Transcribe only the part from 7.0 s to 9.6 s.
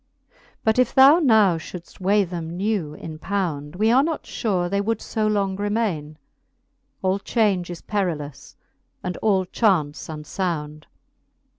All change is perillous, and all